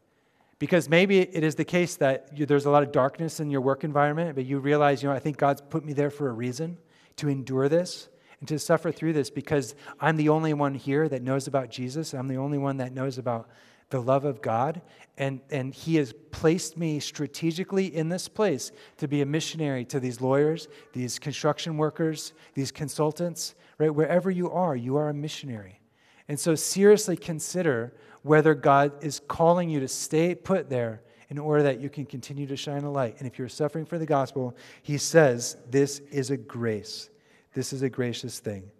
[0.58, 3.60] Because maybe it is the case that you, there's a lot of darkness in your
[3.60, 6.32] work environment, but you realize, you know, I think God's put me there for a
[6.32, 6.78] reason
[7.16, 8.08] to endure this
[8.40, 12.12] and to suffer through this because I'm the only one here that knows about Jesus.
[12.12, 13.48] I'm the only one that knows about
[13.90, 14.82] the love of God.
[15.16, 20.00] And, and He has placed me strategically in this place to be a missionary to
[20.00, 23.94] these lawyers, these construction workers, these consultants, right?
[23.94, 25.80] Wherever you are, you are a missionary.
[26.28, 27.94] And so seriously consider
[28.28, 32.46] whether God is calling you to stay put there in order that you can continue
[32.46, 33.16] to shine a light.
[33.18, 37.10] And if you're suffering for the gospel, he says this is a grace.
[37.54, 38.70] This is a gracious thing.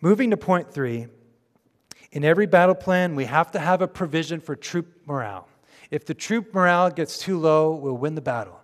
[0.00, 1.06] Moving to point three,
[2.12, 5.48] in every battle plan, we have to have a provision for troop morale.
[5.90, 8.60] If the troop morale gets too low, we'll win the battle.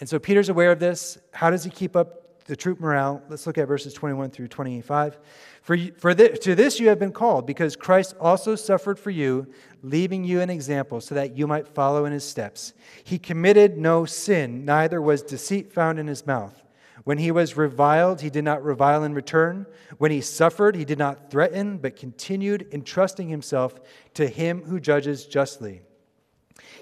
[0.00, 1.18] And so Peter's aware of this.
[1.32, 3.22] How does he keep up the troop morale?
[3.28, 5.18] Let's look at verses 21 through 25.
[5.62, 9.46] For, for this, to this you have been called, because Christ also suffered for you,
[9.82, 12.74] leaving you an example, so that you might follow in his steps.
[13.02, 16.62] He committed no sin, neither was deceit found in his mouth.
[17.04, 19.66] When he was reviled, he did not revile in return.
[19.98, 23.78] When he suffered, he did not threaten, but continued entrusting himself
[24.14, 25.82] to him who judges justly.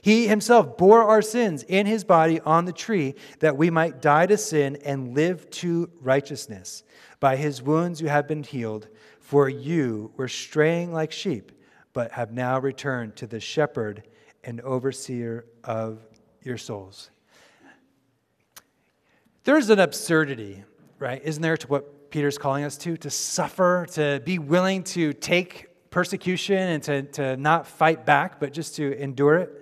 [0.02, 4.26] He himself bore our sins in his body on the tree that we might die
[4.26, 6.82] to sin and live to righteousness.
[7.20, 8.88] By his wounds you have been healed,
[9.20, 11.52] for you were straying like sheep,
[11.92, 14.02] but have now returned to the shepherd
[14.42, 16.04] and overseer of
[16.42, 17.10] your souls.
[19.44, 20.64] There's an absurdity,
[20.98, 21.22] right?
[21.24, 22.96] Isn't there, to what Peter's calling us to?
[22.96, 28.52] To suffer, to be willing to take persecution and to, to not fight back, but
[28.52, 29.61] just to endure it.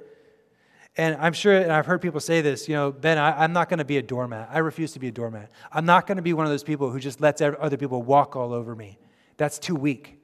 [0.96, 3.68] And I'm sure, and I've heard people say this, you know, Ben, I, am not
[3.68, 4.48] going to be a doormat.
[4.50, 5.50] I refuse to be a doormat.
[5.72, 8.34] I'm not going to be one of those people who just lets other people walk
[8.34, 8.98] all over me.
[9.36, 10.18] That's too weak.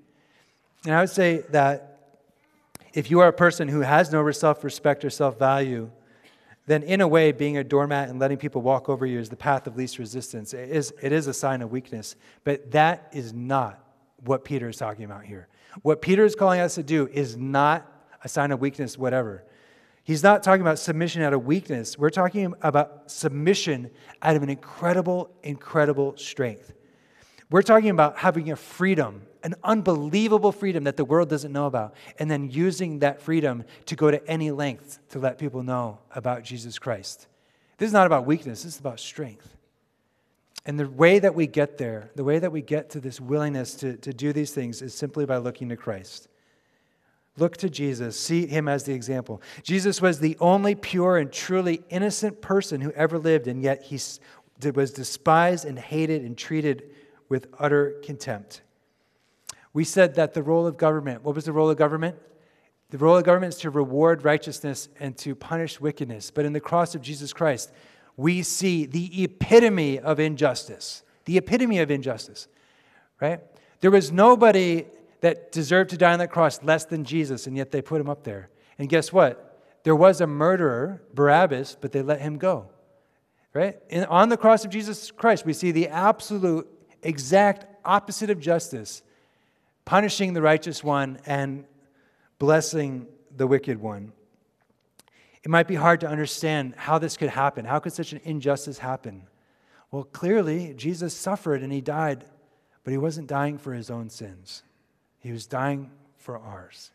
[0.85, 2.19] And I would say that
[2.93, 5.91] if you are a person who has no self respect or self value,
[6.67, 9.37] then in a way, being a doormat and letting people walk over you is the
[9.37, 10.53] path of least resistance.
[10.53, 12.17] It is, it is a sign of weakness.
[12.43, 13.83] But that is not
[14.25, 15.47] what Peter is talking about here.
[15.83, 17.91] What Peter is calling us to do is not
[18.25, 19.45] a sign of weakness, whatever.
[20.07, 21.99] He's not talking about submission out of weakness.
[21.99, 23.91] We're talking about submission
[24.23, 26.73] out of an incredible, incredible strength.
[27.51, 31.97] We're talking about having a freedom, an unbelievable freedom that the world doesn't know about,
[32.21, 36.45] and then using that freedom to go to any length to let people know about
[36.45, 37.27] Jesus Christ.
[37.79, 39.57] This is not about weakness, this is about strength.
[40.65, 43.75] And the way that we get there, the way that we get to this willingness
[43.77, 46.29] to, to do these things is simply by looking to Christ.
[47.39, 48.19] Look to Jesus.
[48.19, 49.43] See him as the example.
[49.63, 54.01] Jesus was the only pure and truly innocent person who ever lived, and yet he
[54.71, 56.91] was despised and hated and treated
[57.29, 58.63] with utter contempt.
[59.75, 62.17] We said that the role of government, what was the role of government?
[62.89, 66.31] The role of government is to reward righteousness and to punish wickedness.
[66.31, 67.73] But in the cross of Jesus Christ,
[68.17, 71.03] we see the epitome of injustice.
[71.27, 72.49] The epitome of injustice,
[73.21, 73.41] right?
[73.81, 74.87] There was nobody
[75.27, 78.09] that deserved to die on that cross less than Jesus, and yet they put him
[78.09, 78.49] up there.
[78.79, 79.61] And guess what?
[79.83, 82.69] There was a murderer, Barabbas, but they let him go.
[83.53, 83.77] Right?
[83.91, 86.69] And on the cross of Jesus Christ, we see the absolute,
[87.03, 89.03] exact opposite of justice,
[89.85, 91.65] punishing the righteous one and
[92.39, 94.13] blessing the wicked one.
[95.43, 97.65] It might be hard to understand how this could happen.
[97.65, 99.25] How could such an injustice happen?
[99.91, 102.27] Well, clearly, Jesus suffered and he died,
[102.85, 104.63] but he wasn't dying for his own sins.
[105.27, 106.93] He was dying for ours.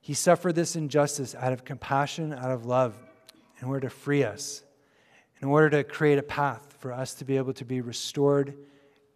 [0.00, 2.94] He suffered this injustice out of compassion, out of love,
[3.60, 4.62] in order to free us,
[5.40, 8.54] in order to create a path for us to be able to be restored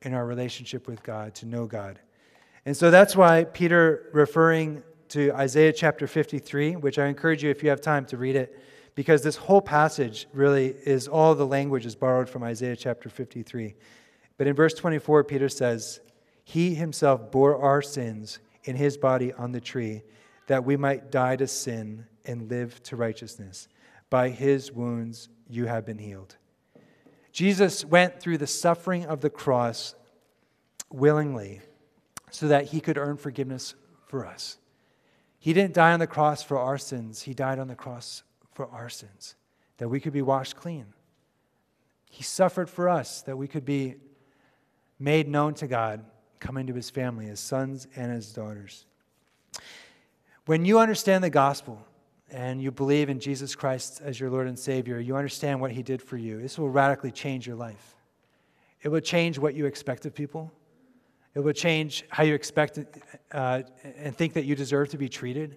[0.03, 2.01] in our relationship with God, to know God.
[2.67, 7.63] And so that's why Peter, referring to Isaiah chapter 53, which I encourage you, if
[7.63, 8.61] you have time, to read it,
[8.97, 13.77] because this whole passage really is all the language is borrowed from Isaiah chapter 53.
[14.37, 16.01] But in verse 24, Peter says,
[16.49, 20.03] he himself bore our sins in his body on the tree,
[20.47, 23.69] that we might die to sin and live to righteousness.
[24.09, 26.37] By his wounds you have been healed.
[27.33, 29.95] Jesus went through the suffering of the cross
[30.91, 31.61] willingly
[32.31, 33.75] so that he could earn forgiveness
[34.07, 34.57] for us.
[35.39, 38.23] He didn't die on the cross for our sins, he died on the cross
[38.55, 39.35] for our sins,
[39.77, 40.87] that we could be washed clean.
[42.09, 43.97] He suffered for us, that we could be
[44.99, 46.07] made known to God
[46.41, 48.87] come into his family as sons and as daughters.
[50.47, 51.85] When you understand the gospel
[52.31, 55.83] and you believe in Jesus Christ as your Lord and Savior, you understand what he
[55.83, 56.41] did for you.
[56.41, 57.95] This will radically change your life.
[58.83, 60.53] It will change what you expect of people.
[61.35, 62.79] It will change how you expect
[63.33, 63.63] uh,
[63.97, 65.57] and think that you deserve to be treated.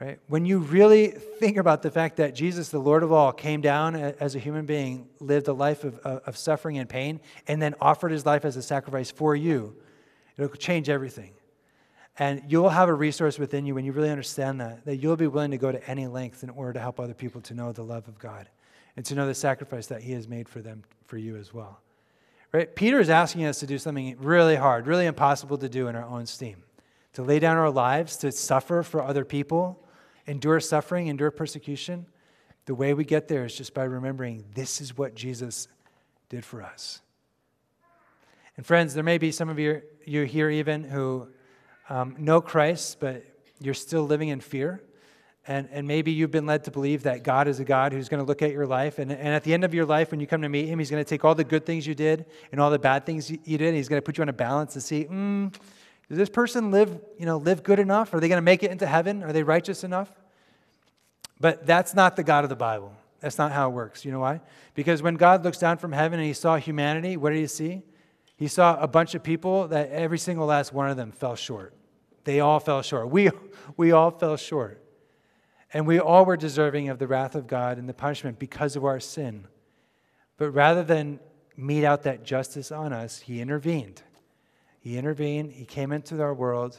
[0.00, 0.20] Right?
[0.28, 3.96] When you really think about the fact that Jesus, the Lord of all, came down
[3.96, 8.12] as a human being, lived a life of, of suffering and pain, and then offered
[8.12, 9.74] his life as a sacrifice for you,
[10.36, 11.32] it'll change everything.
[12.16, 15.26] And you'll have a resource within you when you really understand that, that you'll be
[15.26, 17.84] willing to go to any length in order to help other people to know the
[17.84, 18.48] love of God
[18.96, 21.80] and to know the sacrifice that he has made for them, for you as well.
[22.52, 22.74] Right?
[22.74, 26.04] Peter is asking us to do something really hard, really impossible to do in our
[26.04, 26.62] own steam,
[27.14, 29.84] to lay down our lives, to suffer for other people
[30.28, 32.06] endure suffering, endure persecution,
[32.66, 35.68] the way we get there is just by remembering this is what Jesus
[36.28, 37.00] did for us.
[38.56, 41.28] And friends, there may be some of you, you here even who
[41.88, 43.24] um, know Christ, but
[43.60, 44.82] you're still living in fear.
[45.46, 48.22] And, and maybe you've been led to believe that God is a God who's going
[48.22, 48.98] to look at your life.
[48.98, 50.90] And, and at the end of your life, when you come to meet Him, He's
[50.90, 53.38] going to take all the good things you did and all the bad things you,
[53.44, 53.74] you did.
[53.74, 55.54] He's going to put you on a balance to see, mm,
[56.08, 58.14] does this person live, you know, live good enough?
[58.14, 59.22] Are they going to make it into heaven?
[59.22, 60.10] Are they righteous enough?
[61.38, 62.94] But that's not the God of the Bible.
[63.20, 64.04] That's not how it works.
[64.04, 64.40] You know why?
[64.74, 67.82] Because when God looks down from heaven and he saw humanity, what did he see?
[68.36, 71.74] He saw a bunch of people that every single last one of them fell short.
[72.24, 73.10] They all fell short.
[73.10, 73.30] We,
[73.76, 74.82] we all fell short.
[75.72, 78.84] And we all were deserving of the wrath of God and the punishment because of
[78.84, 79.46] our sin.
[80.38, 81.20] But rather than
[81.56, 84.02] mete out that justice on us, He intervened.
[84.80, 86.76] He intervened, He came into our world.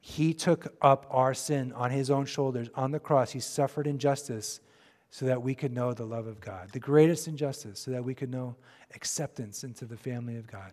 [0.00, 3.32] He took up our sin on His own shoulders on the cross.
[3.32, 4.60] He suffered injustice
[5.10, 8.14] so that we could know the love of God, the greatest injustice, so that we
[8.14, 8.56] could know
[8.94, 10.72] acceptance into the family of God.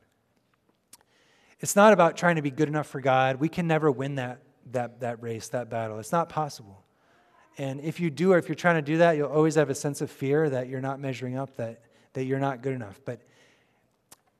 [1.59, 3.35] It's not about trying to be good enough for God.
[3.35, 4.41] We can never win that,
[4.71, 5.99] that, that race, that battle.
[5.99, 6.83] It's not possible.
[7.57, 9.75] And if you do, or if you're trying to do that, you'll always have a
[9.75, 11.83] sense of fear that you're not measuring up, that,
[12.13, 12.99] that you're not good enough.
[13.05, 13.21] But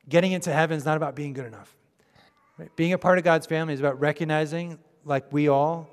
[0.10, 1.76] getting into heaven is not about being good enough.
[2.62, 2.76] Right?
[2.76, 5.90] Being a part of God's family is about recognizing, like we all,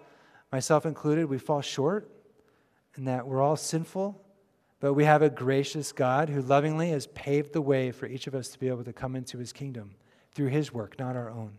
[0.53, 2.11] myself included, we fall short
[2.95, 4.23] and that we're all sinful,
[4.79, 8.35] but we have a gracious God who lovingly has paved the way for each of
[8.35, 9.95] us to be able to come into his kingdom
[10.33, 11.53] through his work, not our own.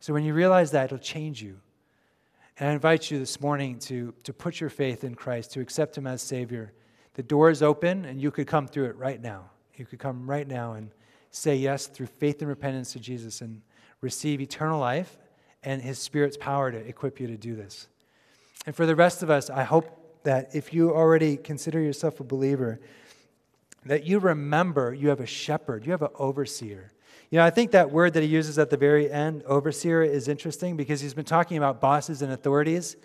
[0.00, 1.60] So when you realize that, it'll change you.
[2.58, 5.96] And I invite you this morning to, to put your faith in Christ, to accept
[5.96, 6.72] him as Savior.
[7.14, 9.50] The door is open, and you could come through it right now.
[9.76, 10.90] You could come right now and
[11.30, 13.62] say yes through faith and repentance to Jesus and
[14.04, 15.18] receive eternal life
[15.64, 17.88] and his Spirit's power to equip you to do this.
[18.66, 22.24] And for the rest of us, I hope that if you already consider yourself a
[22.24, 22.80] believer,
[23.84, 26.92] that you remember you have a shepherd, you have an overseer.
[27.30, 30.28] You know, I think that word that he uses at the very end, overseer, is
[30.28, 32.96] interesting because he's been talking about bosses and authorities.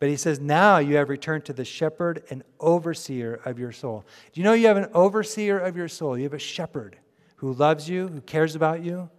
[0.00, 4.04] But he says, now you have returned to the shepherd and overseer of your soul.
[4.32, 6.16] Do you know you have an overseer of your soul?
[6.16, 6.98] You have a shepherd
[7.36, 9.10] who loves you, who cares about you,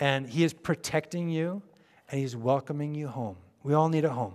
[0.00, 1.62] and he is protecting you,
[2.10, 3.36] and he's welcoming you home.
[3.62, 4.34] We all need a home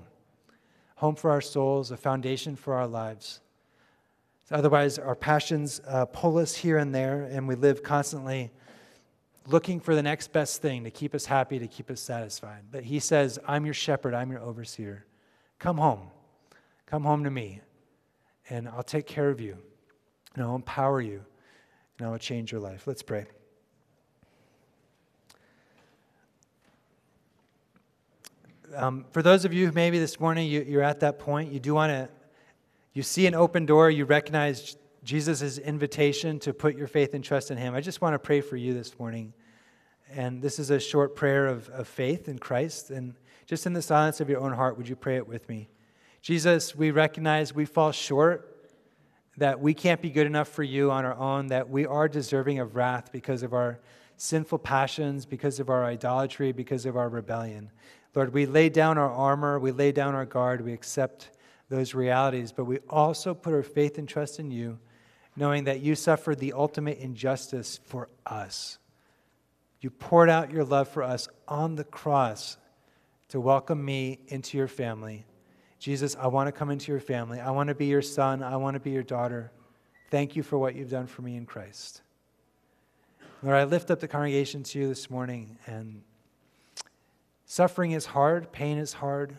[0.95, 3.41] home for our souls, a foundation for our lives.
[4.51, 8.51] Otherwise, our passions uh, pull us here and there, and we live constantly
[9.47, 12.63] looking for the next best thing to keep us happy, to keep us satisfied.
[12.72, 15.05] But he says, I'm your shepherd, I'm your overseer.
[15.59, 16.07] Come home.
[16.86, 17.61] Come home to me,
[18.49, 19.57] and I'll take care of you,
[20.36, 21.26] and I'll empower you,
[21.97, 22.86] and I'll change your life.
[22.86, 23.26] Let's pray.
[28.76, 31.59] Um, for those of you who maybe this morning you, you're at that point, you
[31.61, 32.09] do want to,
[32.93, 37.51] you see an open door, you recognize Jesus' invitation to put your faith and trust
[37.51, 37.73] in Him.
[37.73, 39.34] I just want to pray for you this morning.
[40.13, 42.89] And this is a short prayer of, of faith in Christ.
[42.89, 43.15] And
[43.45, 45.69] just in the silence of your own heart, would you pray it with me?
[46.21, 48.51] Jesus, we recognize we fall short,
[49.38, 52.59] that we can't be good enough for you on our own, that we are deserving
[52.59, 53.80] of wrath because of our
[54.17, 57.71] sinful passions, because of our idolatry, because of our rebellion.
[58.16, 61.32] Lord, we lay down our armor, we lay down our guard, we accept
[61.70, 64.80] those realities, but we also put our faith and trust in you,
[65.36, 68.78] knowing that you suffered the ultimate injustice for us.
[69.82, 72.57] You poured out your love for us on the cross
[73.30, 75.26] to welcome me into your family.
[75.78, 77.39] Jesus, I want to come into your family.
[77.39, 78.41] I want to be your son.
[78.41, 79.51] I want to be your daughter.
[80.09, 82.01] Thank you for what you've done for me in Christ.
[83.43, 86.01] Lord, I lift up the congregation to you this morning and
[87.46, 89.38] Suffering is hard, pain is hard.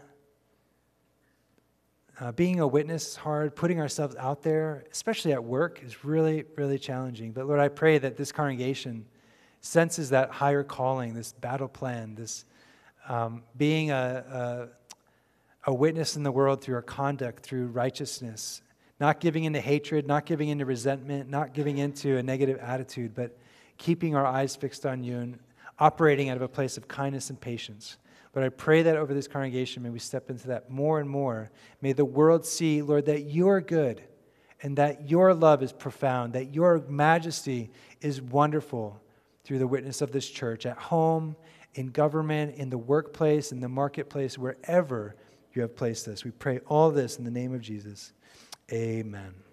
[2.18, 3.54] Uh, being a witness is hard.
[3.54, 7.32] Putting ourselves out there, especially at work, is really, really challenging.
[7.32, 9.04] But Lord, I pray that this congregation
[9.60, 12.44] senses that higher calling, this battle plan, this
[13.08, 14.68] um, being a,
[15.66, 18.62] a, a witness in the world through our conduct, through righteousness,
[18.98, 23.36] not giving into hatred, not giving into resentment, not giving into a negative attitude, but
[23.76, 25.38] keeping our eyes fixed on you and
[25.78, 27.96] operating out of a place of kindness and patience.
[28.32, 31.50] But I pray that over this congregation, may we step into that more and more.
[31.80, 34.02] May the world see, Lord, that you are good
[34.62, 37.70] and that your love is profound, that your majesty
[38.00, 39.00] is wonderful
[39.44, 41.36] through the witness of this church at home,
[41.74, 45.14] in government, in the workplace, in the marketplace, wherever
[45.54, 46.24] you have placed us.
[46.24, 48.12] We pray all this in the name of Jesus.
[48.72, 49.45] Amen.